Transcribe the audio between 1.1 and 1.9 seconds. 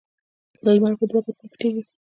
ګوتو نه پټېږي